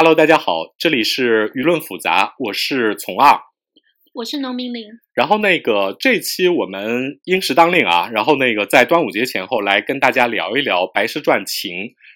[0.00, 3.36] Hello，大家好，这里是舆论复杂，我是从二，
[4.14, 4.84] 我是农民林。
[5.12, 11.72] 然后那个这期我们因时当令啊，然后那个在端午节前后来跟大家聊一聊《白蛇传情》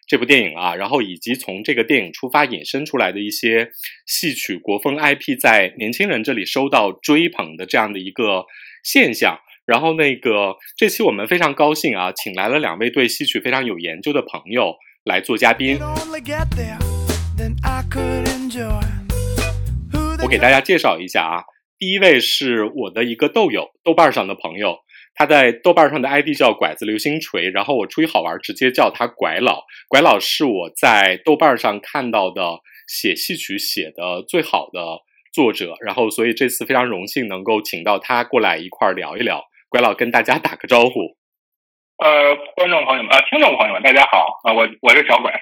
[0.06, 3.72] 这部电影啊，然后以及从这个电影出发引申出来的一些
[4.06, 8.44] 戏曲国风 IP 在年轻人这里收到追捧的这样的一个
[8.84, 9.40] 现象。
[9.66, 15.80] 然后那个这期我们非常高兴啊，请来了两位对戏曲非常有研究的朋友来做嘉宾。
[20.22, 21.44] 我给大家介绍一下啊，
[21.78, 24.78] 第一位是我的一个豆友，豆瓣上的朋友，
[25.14, 29.64] 他在豆瓣上的 ID 叫拐子流星锤，然后我出于好玩，直接叫他拐老。
[29.88, 35.00] 拐老是我在豆瓣上看到的写戏曲写的最好的
[35.32, 39.42] 作者，然后所以这次非常荣幸能够请到他过来一块儿聊一聊。
[39.68, 41.16] 拐老跟大家打个招呼。
[41.96, 45.32] 呃，观众朋友们啊，听众朋友们，大家好啊，我我是小拐。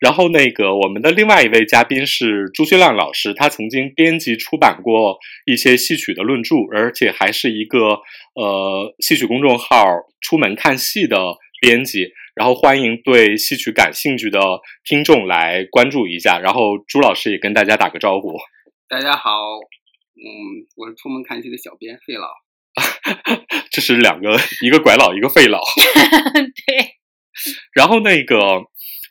[0.00, 8.00] 然后那个我们的另外一位嘉宾是朱学亮老师，他曾经编辑出版过一些戏曲的论著，而且还是一个
[8.34, 9.84] 呃戏曲公众号
[10.22, 11.18] “出门看戏”的
[11.60, 12.08] 编辑。
[12.34, 14.40] 然后欢迎对戏曲感兴趣的
[14.84, 16.38] 听众来关注一下。
[16.38, 18.38] 然后朱老师也跟大家打个招呼。
[18.88, 19.30] 大家好，
[20.16, 22.26] 嗯，我是出门看戏的小编费老。
[23.70, 25.60] 这是两个，一个拐老，一个费老。
[26.66, 26.96] 对。
[27.76, 28.64] 然后那个。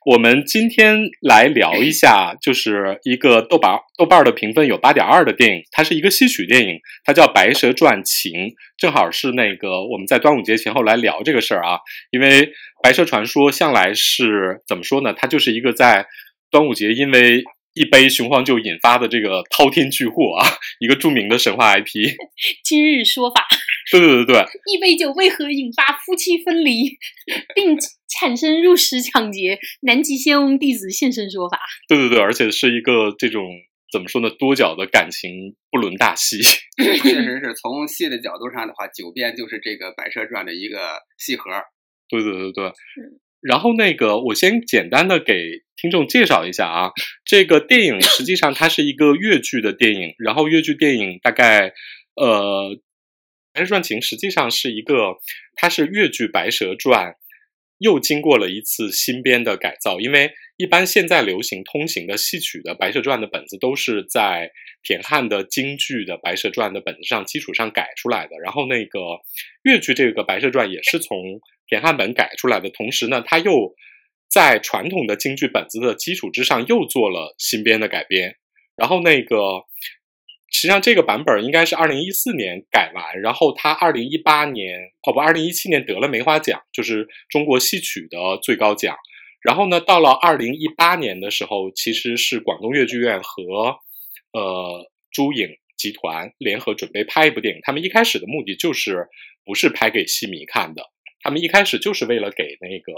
[0.06, 8.32] 我们今天来聊一下，就是一个豆瓣豆瓣的评分有八点二的电影，它是一个戏曲电影，它叫《白蛇传情》，
[8.78, 11.80] 正好是那个我们在端午节前后来聊这个事儿啊，
[12.12, 12.48] 因为
[12.82, 15.14] 《白蛇传说》向来是怎么说呢？
[15.14, 16.06] 它就是一个在
[16.50, 20.48] 端午节因为一杯雄黄酒引发的这个滔天巨祸啊，
[20.80, 22.16] 一个著名的神话 IP。
[22.64, 23.46] 今日说法。
[23.92, 24.46] 对对对对。
[24.74, 26.98] 一杯酒为何引发夫妻分离，
[27.56, 27.78] 并？
[28.20, 31.60] 产生入室抢劫，南极仙翁弟子现身说法。
[31.88, 33.46] 对对对，而且是一个这种
[33.94, 36.42] 怎么说呢，多角的感情不伦大戏。
[36.82, 40.80] 确实是从戏的角度上的话，九变就是这个《白蛇传》的一个
[41.20, 41.52] 戏核。
[42.10, 42.74] 对对对对。
[43.42, 46.92] 然后那个，我先简单的给听众介绍一下啊，
[47.24, 51.72] 这个电影实际上它是一个越剧的电影，然后越剧电影大概
[52.16, 52.72] 呃，
[53.60, 55.18] 《白蛇传情》实际上是一个，
[55.58, 57.08] 它是越剧《白蛇传》。
[57.80, 64.50] 又经过了一次新编的改造，因为一般现在流行通行的戏曲的《白蛇传》的本子都是在
[64.82, 68.38] 田汉的京剧的《白蛇传》的本子上基础上改出来的。
[68.42, 69.00] 然后那个
[69.64, 71.18] 越剧这个《白蛇传》也是从
[71.68, 73.76] 田汉本改出来的，同时呢，他又
[74.30, 78.38] 在传统的京剧本子的基础之上又做了新编的改编。
[78.78, 79.68] 然后那个。
[80.52, 88.96] 实际上，这个版本应该是二零一四年改完，然后他二零一八年哦不，二零一七年得了梅花奖，就是中国戏曲的最高奖。
[89.42, 93.78] 然后呢，到了二零一八年的时候，其实是广东粤剧院和
[94.34, 97.62] 呃珠影集团联合准备拍一部电影。
[97.64, 99.08] 他们一开始的目的就是
[99.46, 100.84] 不是拍给戏迷看的，
[101.22, 102.92] 他们一开始就是为了给那个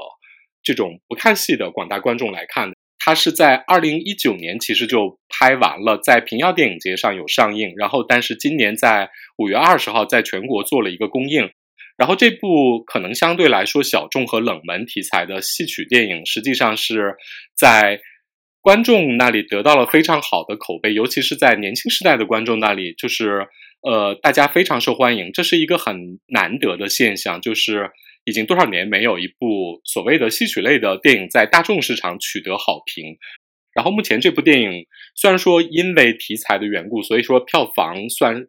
[0.63, 2.75] 这种不看戏的广大观众来看的。
[3.03, 11.49] 它是在二零一九年其实就拍完了，在平遥电影节上有上映，然后但是今年在五月二十号在全国做了一个公映，
[11.97, 17.15] 然后这部可能相对来说小众和冷门题材的戏曲电影，实际上是
[17.57, 17.99] 在
[18.61, 23.47] 观众那里得到了非常好的口碑，尤其是在年轻时代的观众那里，就是
[23.81, 27.89] 呃大家非常受欢迎，这是一个很难得的现象，就是。
[28.23, 33.17] 已经多少年没有一部所谓的戏曲类的电影在大众市场取得好评。
[33.73, 38.45] 然后目前这部电影虽然说因为题材的缘故，所以说票房算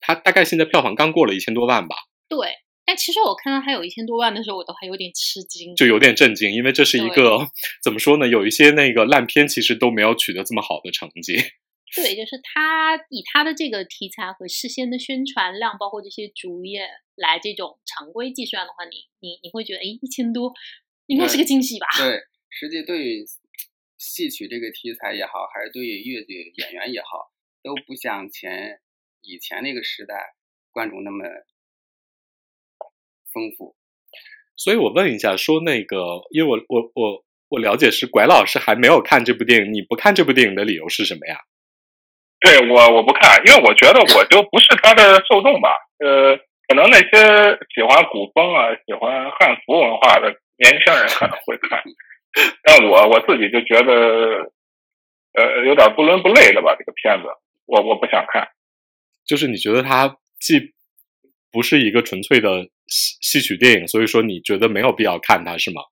[0.00, 1.94] 它大概现在票房刚过了一千多万吧。
[2.28, 2.48] 对，
[2.86, 7.46] 但其实我看到它有一千多万的时候，我都还有点吃惊，就有点震惊，因为这是一个
[7.84, 8.26] 怎么说呢？
[8.26, 11.36] 有一些那个烂片其实都没有取得这么好的成绩。
[11.94, 20.52] 对，就是他以他的这个题材和事先的宣传量，包括这些主演来这种常规计算的话，你你你会觉得，哎，一千多
[21.06, 21.86] 应该是个惊喜吧？
[21.98, 23.24] 对， 实际对于
[23.98, 27.30] 戏曲这个题材也好，还是对于粤剧演员也好，
[27.62, 28.80] 都不像前
[29.20, 30.34] 以前那个时代
[30.70, 31.24] 观众那么
[33.32, 33.76] 丰富。
[34.56, 41.38] 所以我问一下，说那个，因为我我我我了解是拐老师还没有看这部电影，你不看这部电影的理由是什么呀？
[42.42, 45.70] 对我我不看，因为我觉得我就不是他的受众吧。
[45.98, 46.36] 呃，
[46.68, 51.82] 可能那些喜欢古风啊、喜欢汉服文化的年轻人可能会看，
[52.64, 54.50] 但我我自己就觉得，
[55.34, 56.74] 呃，有点不伦不类的吧。
[56.78, 57.28] 这个片子，
[57.66, 58.48] 我我不想看。
[59.24, 60.72] 就是你觉得它既
[61.52, 65.82] 不是一个纯粹的戏戏曲电影，所以说你觉得没有必要看它是吗？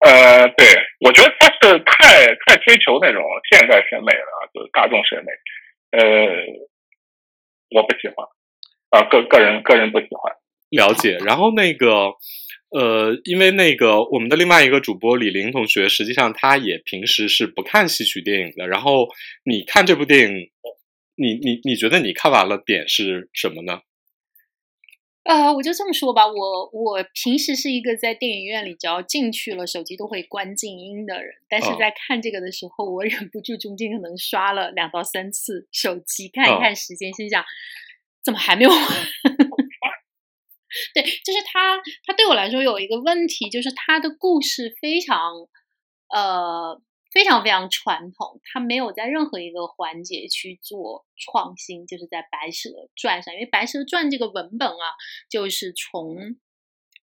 [0.00, 0.66] 呃，对，
[1.00, 3.20] 我觉得他是太太追求那种
[3.50, 5.32] 现代审美了，就是大众审美。
[5.90, 6.00] 呃，
[7.70, 8.26] 我不喜欢，
[8.90, 10.34] 啊，个个人个人不喜欢。
[10.70, 11.16] 了解。
[11.24, 12.12] 然后那个，
[12.70, 18.68] 呃，因为那个我们的另外一个主播李玲同学，实际上他也平时是不看戏曲电影的。
[18.68, 19.08] 然后
[19.44, 20.50] 你看这部电影，
[21.16, 23.80] 你你你觉得你看完了点是什么呢？
[25.28, 31.34] 呃，我就这么说吧，我我平时是一个在电影院里只要进去了，手机都会关静音的人。
[31.50, 37.44] 但是在看这个的时候，我忍不住中间可能刷了两到三次手机，看一看时间，心想
[38.24, 38.80] 怎么还没有完？
[40.94, 41.76] 对，就是他，
[42.06, 45.20] 他对我来说有一个问题，就是他的故事非常
[46.08, 46.80] 呃。
[47.10, 54.94] 非常非常传统，它没有在任何一个环节去做创新，就是在《白蛇传》上，因为《白蛇传》这个文本啊，
[55.30, 56.36] 就是从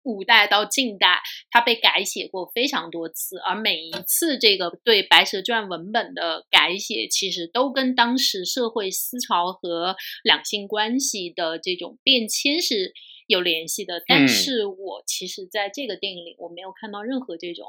[0.04, 12.92] 五代到近代，它被改写过非常多次，而每一次这个对《白蛇传》文本的改写，其实都跟当时社会思潮和两性关系的这种变迁是
[13.28, 14.04] 有联系的。
[14.06, 17.68] 但是我其实在这个电影里，我没有看到任何这种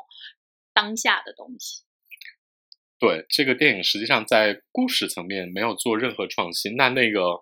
[0.72, 1.84] 当下的东西。
[3.04, 6.74] 对这个电影，实际上在故事层面没有做任何创新。
[6.74, 7.38] 那那个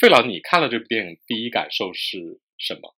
[0.00, 2.96] 费老，你看了这部电影，第一感受是什么？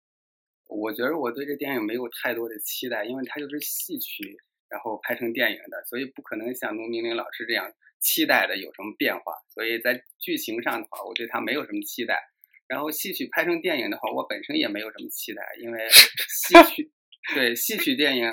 [0.68, 4.36] 我觉得我对这电影没有太多的期待，因为它就是戏曲，
[4.68, 9.32] 然后拍成电影的，所以不可能像农明林老师这样期待的有什么变化。
[9.52, 12.22] 所以在剧情上的话，我对它没有什么期待。
[12.68, 16.92] 然后戏曲拍成电影的话，我本身也没有什么期待，因为戏曲
[17.34, 18.30] 对戏曲电影。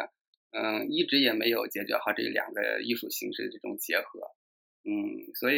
[0.55, 4.21] 嗯，一直也没有解决好这两个艺术形式的这种结合，
[4.85, 5.57] 嗯，所以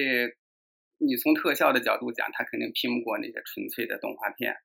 [0.98, 4.56] 你从特效的角度讲，它肯定拼不过那些纯粹的动画片。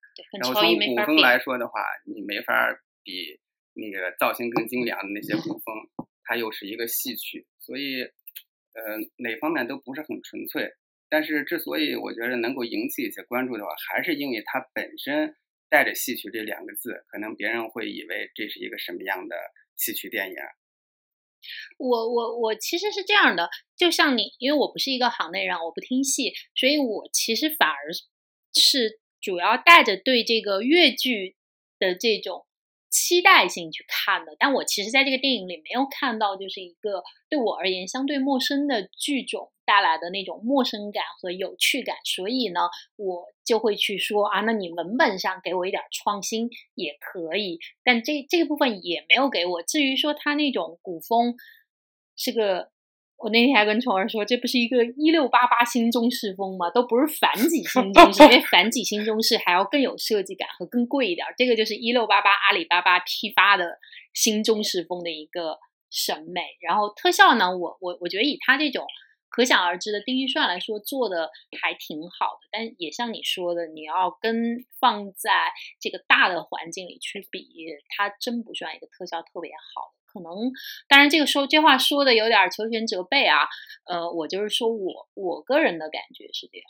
[0.41, 2.71] 然后从古风来说的话，你没法
[3.03, 3.41] 比
[3.75, 5.75] 那个造型更精良的那些古风，
[6.23, 10.71] 它又是一个戏曲，所以呃哪方面都不是很纯粹。
[11.09, 15.35] 但是之所以我觉得能够引起一些关注的话，还是因为它本身
[15.69, 19.35] 带着戏曲这两个字，可能别人会以为这是一个什么样的。
[19.81, 20.35] 戏曲电影，
[21.79, 27.75] 我我我其实是这样的，就像你，因为我不是一个行内人，我不听戏，所以我其实反而
[28.53, 31.37] 是主要带着对这个越剧
[31.79, 32.47] 的这种。
[32.91, 49.63] 期待性去看的，但我其实在这个电影里没有看到，就是一个对我而言相对陌生的剧种带来的那种陌生感和有趣感，所以呢，我就会去说啊，那你文本上给我一点创新也可以，但这这个部分也没有给我。
[49.63, 51.37] 至于说他那种古风
[52.17, 52.71] 是个。
[53.21, 56.71] 我那天还跟虫儿说，这不是一个一六八八新中式风吗？
[56.71, 61.27] 都不是反几新中式，因为 反几新中式还要更有设计感和更贵一点。
[61.37, 63.79] 这个就是一六八八阿里巴巴批发的
[64.15, 65.59] 新中式风的一个
[65.91, 66.41] 审美。
[66.63, 68.87] 然后特效呢，我我我觉得以他这种
[69.29, 71.29] 可想而知的低预算来说，做的
[71.61, 72.49] 还挺好的。
[72.51, 77.47] 但也像你说的，你要跟放在这个大的环境里去比，
[77.95, 80.00] 它真不算一个特效特别好的。
[80.13, 80.51] 可能，
[80.89, 83.47] 当然，这个说这话说的有点求全责备啊。
[83.87, 86.67] 呃，我就是说我我个人的感觉是这样。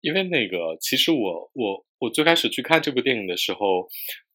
[0.00, 3.88] 因为那个，其实我我我最开始去看这部电影的时候，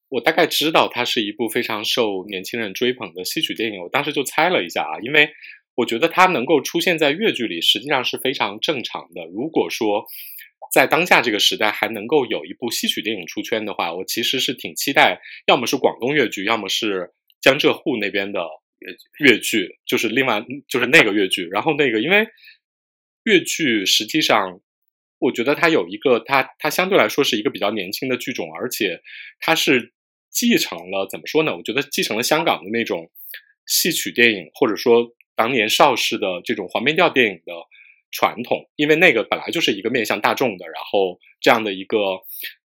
[0.10, 3.82] 我大概知道它是一部非常受年轻人追捧的戏曲电影。
[3.82, 5.30] 我当时就猜了一下啊，因为
[5.76, 9.26] 我觉得它能够出现在越剧里，实际上是非常正常的。
[9.26, 10.06] 如果说
[10.74, 17.14] 在当下这个时代还能够有一部戏曲电影出圈的话，我其实是挺期待，要么是广东越剧，要么是。
[17.44, 18.40] 江浙沪那边的
[19.20, 22.26] 越剧，就是另外就是那个越剧，然后那个因为
[23.26, 24.62] 越剧实际上，
[25.20, 29.02] 我觉得它有一个它它相对来说是一个比较年轻的剧种，而且
[29.42, 29.92] 它是
[30.32, 31.56] 继承了怎么说呢？
[31.58, 33.12] 我觉得继承了香港的那种
[33.66, 37.54] 戏曲电影，或者说当年邵氏的这种黄梅调电影的
[38.10, 42.22] 传统，因为那个本来就是一个面向大众的，然后这样的一个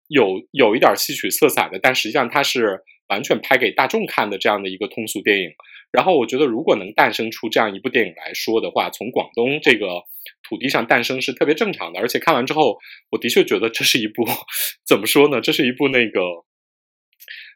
[0.08, 2.84] 有有一点戏曲色彩的，但实际上它是。
[3.10, 5.50] 完全拍给大众看的这样的一个通俗电影，
[5.92, 10.04] 然后我觉得如果能诞生出这样一部电影来说的话，从广东这个
[10.44, 12.00] 土地上诞生是特别正常的。
[12.00, 12.78] 而且看完之后，
[13.10, 14.26] 我的确觉得这是一部
[14.86, 15.40] 怎么说呢？
[15.40, 16.20] 这是一部那个，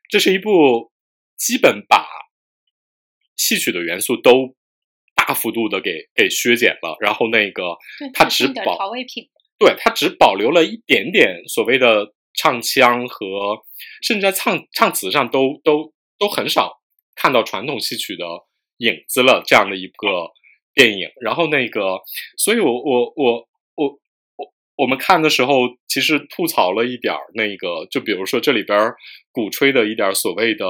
[0.09, 0.91] 这是一部
[1.37, 2.07] 基本把
[3.35, 4.55] 戏曲的元素都
[5.15, 7.75] 大幅度的给给削减了，然后那个
[8.13, 8.77] 它只保
[9.59, 12.13] 对它只保留了一点点所谓的。
[12.33, 13.59] 唱腔和
[14.01, 16.81] 甚至在唱唱词上都都都很少
[17.15, 18.25] 看到传统戏曲的
[18.77, 20.31] 影子了，这样的一个
[20.73, 21.09] 电影。
[21.21, 21.99] 然后那个，
[22.37, 23.87] 所以我我我我
[24.37, 28.91] 我我们看的时候，其实吐槽了一点儿那个，就比如说这里边
[29.31, 30.65] 鼓吹的一点所谓的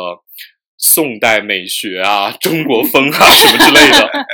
[0.78, 4.26] 宋代美学啊、中国风啊 什么之类的。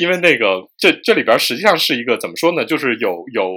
[0.00, 2.64] 因为那个这这里边实际上是一个怎么说呢？
[2.64, 3.50] 就是有有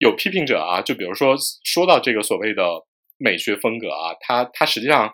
[0.00, 2.64] 有批评者啊，就比如说说到这个所谓的
[3.16, 5.12] 美学风格啊，他他实际上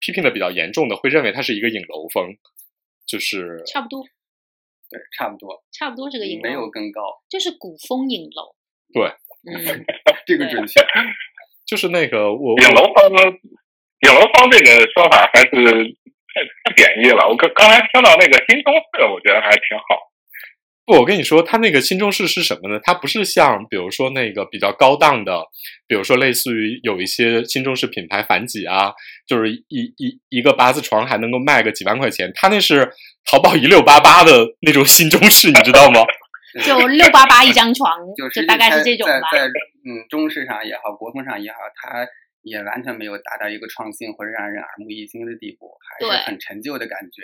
[0.00, 2.36] 批评的比较严重的，会认为它是一个影楼风，
[3.06, 4.02] 就是差不多，
[4.90, 8.56] 对，差不多，差不多是个影楼，没有更高，就是古风影楼。
[8.92, 9.04] 对，
[9.46, 9.84] 嗯，
[10.26, 10.80] 这个准确，
[11.64, 13.12] 就是那个我影楼风，
[14.00, 15.96] 影楼风这个说法还是。
[16.34, 17.28] 太太贬义了！
[17.28, 20.11] 我刚刚才听到那个新中式，我觉得还挺好。
[20.84, 22.80] 不，我跟你说，它那个新中式是什么呢？
[22.82, 25.42] 它不是像比如说那个比较高档的，
[25.86, 28.92] 比如说类似于有一些新中式品牌反几啊，
[29.26, 32.30] 就是一一一个八字床还能够卖个几万块钱。
[32.34, 32.90] 它那是
[33.24, 36.00] 淘宝一六八八的那种新中式，你知道吗？
[36.64, 39.28] 就六八八一张床，就大概是这种吧。
[39.32, 42.06] 在嗯中式上也好，国风上也好，它。
[42.42, 47.22] 也完全没有达到一个创新或者让人耳目一新的地步，还是很陈旧的感觉。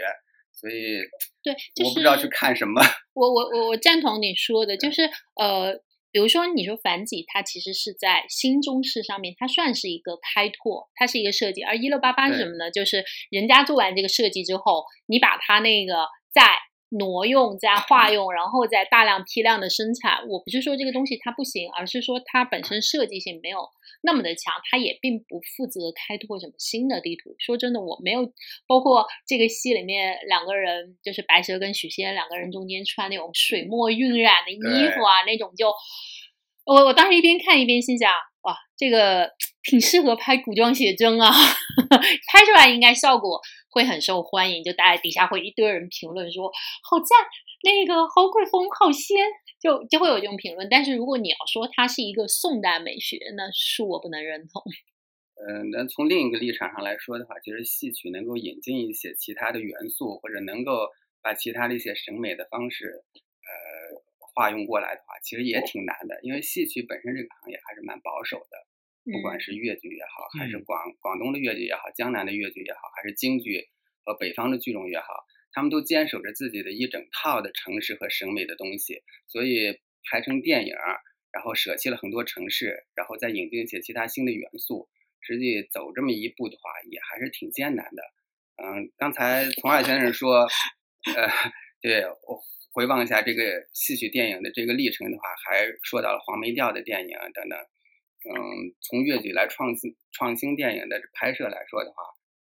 [0.58, 0.98] 所以，
[1.42, 2.80] 对，我不知道去看什么。
[3.14, 5.02] 我我我我赞同你说的，就是
[5.36, 5.74] 呃，
[6.10, 11.62] 比如说你说樊几，它其实是在新中式上面，它算是一个开拓，它是一个设计。
[11.62, 12.70] 而一六八八是什么呢？
[12.70, 15.94] 就是人家做完这个设计之后，你把它那个
[16.32, 16.42] 在。
[16.90, 20.26] 挪用加化用，然后再大量批量的生产。
[20.28, 23.68] 我不是说这个东西它不行，而是说它本身设计性没有
[24.02, 27.34] 那么的强，它也并不负责开拓什么新的地图。
[27.38, 28.32] 说真的，我没有
[28.66, 35.72] 包括这个戏里面两个人，就是白蛇跟许仙两个人中间穿那种水墨晕染的衣服啊，那种就
[36.68, 39.32] 我我当时一边看一边心想，哇，这个
[39.62, 41.32] 挺适合拍古装写真啊，
[42.30, 43.40] 拍出来应该效果。
[43.70, 46.50] 会很受欢迎，就大家底下会一堆人评论说
[46.82, 47.18] 好赞，
[47.62, 49.16] 那个好古风，好仙，
[49.60, 50.66] 就就会有这种评论。
[50.68, 54.62] 但是如果你要说它是一个宋代美学，那是我不能认同。
[55.36, 60.88] 嗯，那从另一个立场上来说的话，其实戏曲能够引进一些其他的元素，或者能够
[61.22, 63.04] 把其他的一些审美的方式，
[64.38, 66.20] 化用过来的话，其实也挺难的。
[66.22, 68.68] 因为戏曲本身这个行业还是蛮保守的。
[69.10, 73.66] 不管是越剧也好，还是广广东的越剧也好，江南的越剧也好，还是京剧
[74.04, 80.74] 和北方的剧种也好，他们都坚守着自己的一整套的城市和审美的东西，所以拍成电影，
[81.32, 84.90] 然后舍弃了很多城市，然后再引进一些其他新的元素，
[85.20, 88.02] 实际走这么一步的话，也还是挺艰难的。
[88.62, 90.40] 嗯，刚才从二先生说，
[91.16, 91.28] 呃，
[91.80, 92.42] 对我
[92.78, 97.58] 回望一下这个戏曲电影的这个历程的话，还说到了黄梅调的电影等等。
[97.58, 101.96] 嗯，从粤剧来创新创新电影的拍摄来说的话，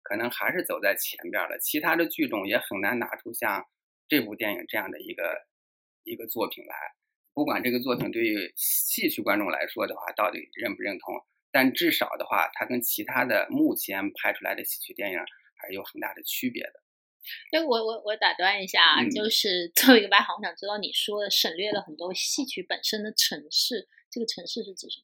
[0.05, 1.59] 可能还是走在前边了。
[1.59, 3.67] 其他的剧种也很难拿出像
[4.07, 5.49] 这部电影这样的一个
[6.05, 6.77] 一个作品来。
[7.35, 11.13] 不管这个作品对于戏曲观众来说的话，到底认不认同，
[11.51, 15.19] 但至少的话，它跟其他的目前拍出来的戏曲电影
[15.57, 16.75] 还是有很大的区别的。
[17.53, 25.00] 那我我我打断一下啊，就是 作为一个外行，我想知道你说的省略了很多戏曲本身的城市，这个城市是指什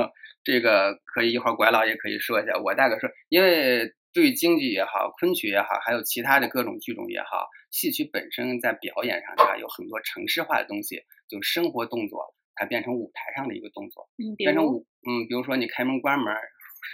[0.00, 0.10] 么？
[0.42, 2.52] 这个可以一会儿拐老也可以说一下。
[2.62, 16.34] 我大概说，因为对京剧也好，昆曲也好，还有其他的各种剧种也好，戏曲本身在表演上它有很多城市化的东西，就生活动作，它变成舞台上的一个动作，变成舞，嗯，比如说你开门关门。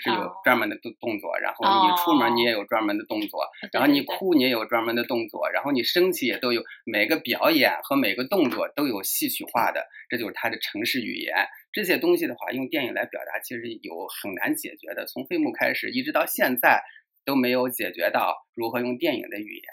[0.00, 6.62] 是有专门的动动作，然后你出门你也有专门的动作，然后你哭你也有专门的动作，然后你生气也都有。
[6.84, 11.34] 每个表演和每个动作都有戏曲化的，这就是它的城市语言。
[11.72, 15.06] 这些东西的话，用电影来表达，其实有很难解决的。
[15.06, 16.82] 从飞幕开始一直到现在
[17.24, 19.64] 都没有解决到如何用电影的语言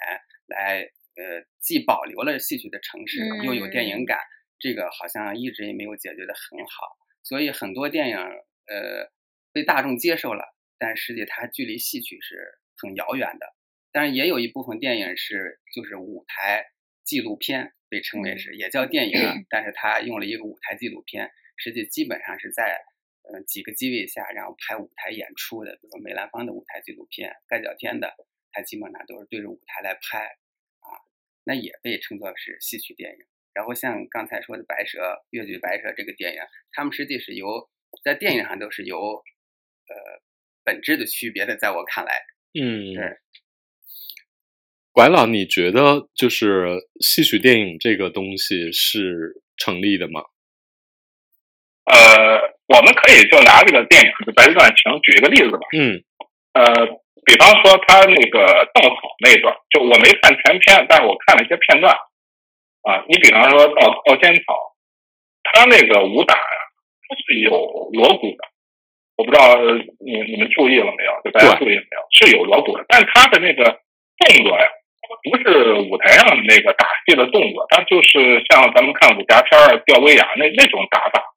[0.46, 0.80] 来，
[1.16, 4.18] 呃，既保留了戏曲的城市，又有电影感，
[4.58, 6.96] 这个好像一直也没有解决的很好。
[7.22, 9.10] 所以很多电影，呃。
[9.52, 13.46] 被大众接受了，但实际它距离戏曲是很遥远的。
[13.92, 16.64] 但是也有一部分电影是就是舞台
[17.04, 22.78] 纪录片，被称为是也叫电影，但是它用了一个舞台纪录片，实际基本上是在
[23.24, 28.14] 嗯几个机位下，然后拍舞台演出的，比如说梅兰芳的舞台纪录片，盖角天的，
[28.52, 30.88] 它基本上都是对着舞台来拍啊，
[31.42, 33.18] 那也被称作是戏曲电影。
[33.54, 36.40] 然后像刚才说的《白蛇》越剧《白蛇》这个电影，
[36.70, 37.68] 他们实际是由
[38.04, 39.20] 在电影上都是由。
[39.90, 40.22] 呃，
[40.62, 42.22] 本质的区别的，在我看来，
[42.54, 43.18] 嗯，对。
[44.92, 50.22] 拐老，你觉得就是戏曲电影这个东西是成立的吗？
[51.90, 55.66] 呃，我们可以就拿这个电影《白蛇传情》举一个例子吧。
[55.76, 56.04] 嗯。
[56.52, 56.86] 呃，
[57.24, 61.94] 比方说他那个稻草那一段，就我没看全片，但是我看了一些片段。
[62.82, 64.74] 啊，你比方说稻稻仙草，
[65.42, 66.58] 他那个武打呀，
[67.06, 67.50] 它是有
[67.92, 68.42] 锣鼓的。
[69.20, 69.52] 我不知道
[70.00, 71.12] 你你们注意了没有？
[71.22, 72.00] 就大家注意了没有？
[72.08, 73.64] 是有锣鼓的，但他的那个
[74.16, 74.64] 动作呀，
[75.28, 81.36] 不是舞台上的那个打戏的动作，他就是像咱们看武侠片儿吊威亚那那种打法。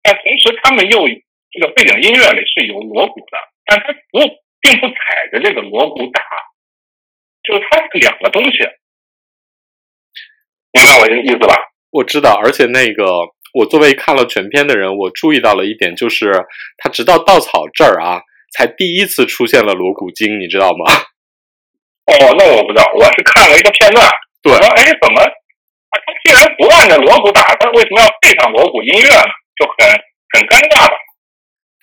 [0.00, 1.08] 但同时，他们又
[1.50, 4.20] 这个背景音乐里是有锣鼓的，但他不
[4.60, 6.22] 并不踩着这个锣鼓打，
[7.42, 8.58] 就是它是两个东西。
[10.70, 11.56] 明白我的意思吧？
[11.90, 13.34] 我知道，而且那个。
[13.54, 16.44] 我作为看了全片的人，我注意到了一点，就是
[16.78, 18.20] 他直到稻草这儿啊，
[18.56, 20.84] 才第一次出现了锣鼓经，你知道吗？
[22.06, 24.08] 哦，那我不知道，我是看了一个片段。
[24.42, 25.22] 对，说哎，怎么
[25.90, 29.22] 他既然不按着锣鼓打，他为什么要配上锣鼓音乐呢？
[29.56, 29.88] 就很
[30.32, 30.94] 很尴尬的。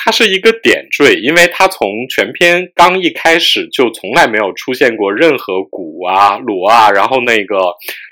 [0.03, 7.55] 它是一个点缀，因为它从全篇刚一开始就从来没有出现过任何鼓啊、锣啊，然后那个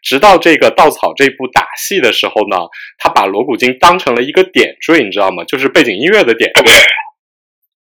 [0.01, 2.55] 直到这个稻草这部打戏的时候呢，
[2.97, 5.43] 他把锣鼓经当成了一个点缀，你知道吗？
[5.43, 6.63] 就是背景音乐的点缀。
[6.63, 6.71] 对，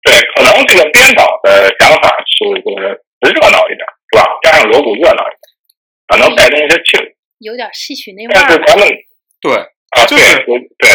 [0.03, 2.88] 对，可能这个编导的想法是就是
[3.34, 4.24] 热闹一点，是吧？
[4.44, 5.44] 加上锣鼓热闹一点，
[6.08, 8.34] 可能带动一些气氛，有点戏曲那味儿。
[8.34, 8.88] 但是咱们
[9.41, 9.53] 对
[9.89, 10.38] 啊，就是
[10.77, 10.89] 对。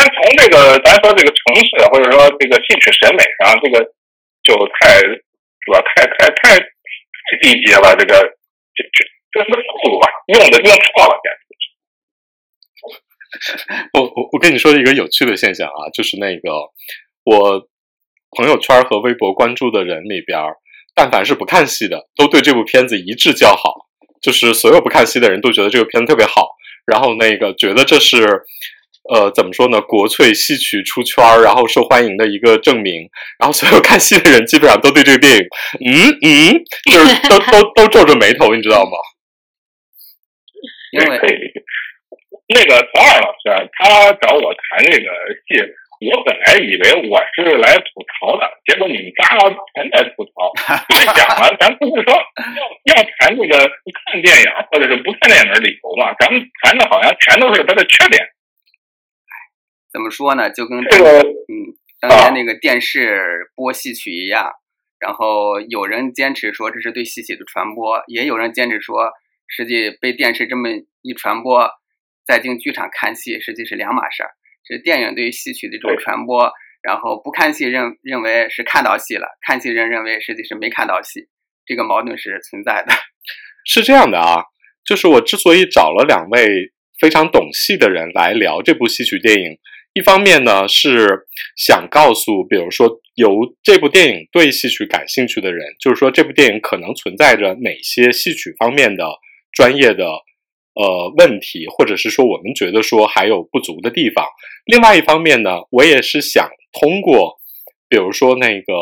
[0.00, 3.84] 但从这个咱说这个城市或者说这个戏曲审美上，这个
[4.42, 5.22] 就太是
[5.70, 5.82] 吧？
[5.82, 6.64] 太太太太
[7.42, 7.94] 低级了。
[7.98, 8.14] 这个
[8.74, 10.08] 这这这什么套路啊？
[10.28, 11.44] 用的用错了，简直。
[13.92, 16.50] 我我我跟你说一个有趣的现象啊，就是那个
[17.24, 17.68] 我
[18.34, 20.40] 朋友圈和微博关注的人里边，
[20.94, 23.86] 但凡是不看戏的，都对这部片子一致叫好。
[24.22, 26.48] 就是所有不看戏的人都觉得这个片子特别好，
[26.86, 28.46] 然后那个觉得这是。
[29.08, 29.80] 呃，怎么说呢？
[29.80, 33.08] 国粹戏曲出圈儿，然后受欢迎的一个证明。
[33.38, 35.48] 然后所有看戏的人基本上都对这个电影，
[35.80, 38.90] 嗯嗯，就是 都都都皱着眉头，你知道吗？
[40.92, 41.06] 因为
[42.52, 45.06] 那个曹二老师他找我谈这个
[45.46, 45.62] 戏，
[46.10, 49.38] 我本来以为我是来吐槽的，结果你们仨
[49.74, 50.52] 全在吐槽。
[50.90, 52.12] 太讲了，咱不是说
[52.86, 53.56] 要要谈这个
[54.04, 56.12] 看电影或者是不看电影的理由嘛？
[56.18, 58.28] 咱们谈的好像全都是他的缺点。
[59.92, 60.50] 怎么说呢？
[60.50, 64.52] 就跟这个嗯，当年那个电视播戏曲一样。
[65.00, 69.10] 然后有人坚持说这是对戏曲的传播，也有人坚持说，
[69.48, 70.68] 实际被电视这么
[71.00, 71.70] 一传播，
[72.26, 74.30] 再进剧场看戏，实际是两码事儿。
[74.68, 81.28] 是电影对于戏曲的这种传播，然后不看戏认认为是看到戏了，看戏人认为实际是没看到戏，
[81.64, 82.92] 这个矛盾是存在的。
[83.64, 84.44] 是这样的啊，
[84.84, 89.58] 就是我之所以找了两位非常懂戏的人来聊这部戏曲电影。
[89.92, 91.26] 一方面呢，是
[91.56, 99.04] 想告诉，比如说由这部电影对戏曲感兴趣的人，就是说这部电影可能存在着哪些戏曲方面的
[99.52, 100.06] 专业的
[100.74, 104.24] 呃问题，或者是说我们觉得说还有不足的地方。
[104.64, 106.48] 另外一方面呢，我也是想
[106.80, 107.40] 通过，
[107.88, 108.72] 比如说那个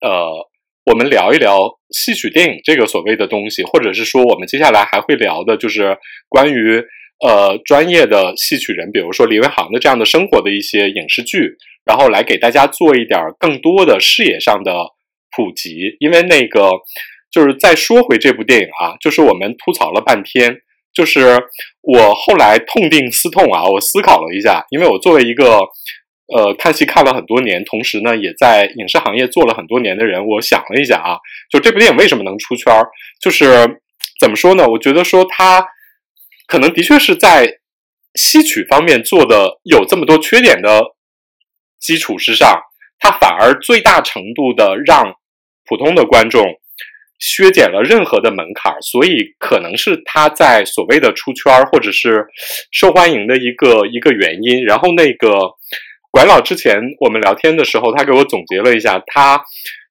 [0.00, 0.48] 呃，
[0.84, 5.96] 我们聊一聊戏曲电影这个所谓的东西，或者是说我们接下来还会聊的就是
[6.28, 6.82] 关于。
[7.18, 14.70] 呃，专业的戏曲人，比如说李维航的这样的生活的一些影视剧，然后来给大家做一点更多的视野上的
[15.34, 15.96] 普及。
[15.98, 16.70] 因为那个，
[17.32, 20.58] 就是再说回这部电影啊，就是我们吐槽了半天，
[20.92, 21.42] 就是
[21.80, 25.60] 我后来痛定思痛啊，我思考了一下，因为我作为一个
[26.36, 31.16] 呃看戏看了很多年，同时呢也在影视行业做了很多年的人，我想了一下啊，
[31.50, 32.86] 就这部电影为什么能出圈儿，
[33.22, 33.80] 就是
[34.20, 34.68] 怎么说呢？
[34.68, 35.66] 我觉得说它。
[36.46, 37.58] 可能的确是在
[38.14, 40.82] 戏曲方面做的有这么多缺点的
[41.78, 42.58] 基础之上，
[42.98, 45.14] 它反而最大程度的让
[45.64, 46.44] 普通的观众
[47.18, 52.24] 削减了任何的门槛，所以可能是他在所谓的出圈或者是
[52.70, 54.64] 受欢迎的一个一个原因。
[54.64, 55.30] 然后那个
[56.10, 59.42] 管老之前我们聊天的时候，他给我总结了一下，他。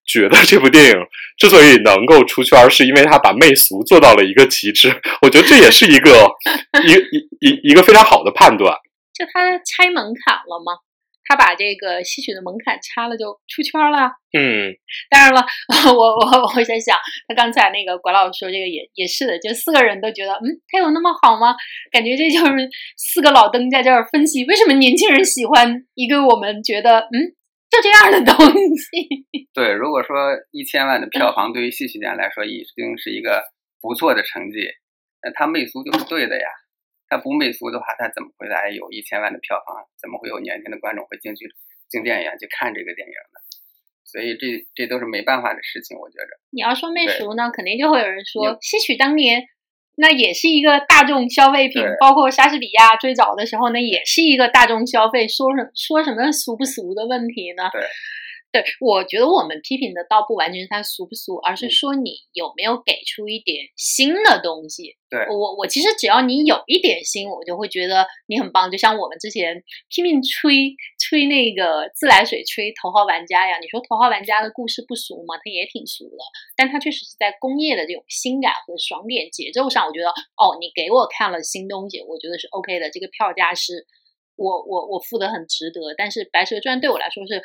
[0.06, 0.96] 觉得这部电影
[1.38, 4.90] 之所以能够出圈，是因为他把媚俗做到了一个极致。
[5.22, 6.12] 我觉得这也是一个
[6.86, 8.76] 一一一一个非常好的判断。
[9.14, 10.74] 就他拆门槛了吗？
[11.28, 14.12] 他把这个戏曲的门槛拆了，就出圈了。
[14.38, 14.70] 嗯，
[15.10, 15.44] 当然了，
[15.90, 16.96] 我我我在想，
[17.28, 21.56] 他刚才那个管老师说这个也也是的，就四个人都觉得，嗯，他有那么好吗？
[21.92, 27.34] 感觉这就是四个老登在这儿分析，为什么年轻人喜欢一个我们觉得，嗯。
[27.76, 29.28] 就这样的东西。
[29.54, 33.44] 对，如果说一千万的票房对于戏曲界来说已经是一个
[33.82, 34.64] 不错的成绩，
[35.22, 36.48] 那他媚俗就是对的呀。
[37.08, 39.86] 他不媚俗的话，他怎么会来有一千万的票房？
[40.02, 41.46] 怎么会有年轻的观众会进去
[41.88, 43.38] 进电影院去看这个电影呢？
[44.04, 46.32] 所以这这都是没办法的事情，我觉着。
[46.52, 49.44] 你要说媚俗呢，肯定就会有人说戏曲当年
[49.98, 55.28] 那也是一个大众消费品，包括莎士比亚最早的时候，呢也是一个大众消费。
[55.28, 57.70] 说什说什么俗不俗的问题呢？
[57.72, 57.82] 对。
[58.52, 64.96] 对，我觉得我们批评的倒不完全是它俗不俗，而是说你有没有给出一点新的东西。
[65.10, 68.72] 对我，我其实只要你有一点新，我就会觉得你很棒。
[68.72, 70.74] 就像我们之前拼命吹
[71.06, 73.60] 吹那个自来水，吹头号玩家呀。
[73.62, 75.38] 你说头号玩家的故事不俗吗？
[75.38, 76.18] 它也挺俗的，
[76.58, 82.90] 但它确实是在工业的这种新感和爽点节奏上，我觉得哦，你给我看了新东西，我觉得是 OK 的。
[82.90, 83.86] 这个票价是
[84.36, 85.94] 我我我付的很值得。
[85.96, 87.44] 但是白蛇传对我来说是。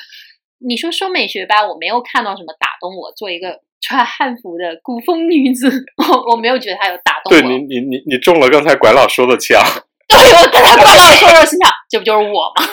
[0.62, 3.10] 你说说美学吧，我没有看到什么打动我。
[3.12, 7.40] 做一个穿汉服的古风女子，我我没有觉得她有打动我。
[7.40, 9.58] 对你，你你你中了刚才管老说的枪。
[10.06, 12.68] 对我刚才管老说的，心想这不就是我吗？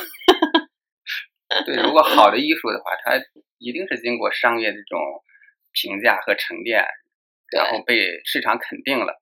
[1.65, 3.17] 对，如果好的艺术的话，它
[3.57, 4.99] 一定是经过商业这种
[5.71, 6.83] 评价和沉淀，
[7.55, 9.21] 然后被市场肯定了，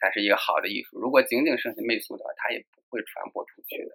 [0.00, 0.98] 才是一个好的艺术。
[0.98, 3.90] 如果仅仅剩下媚俗的话，它也不会传播出去的。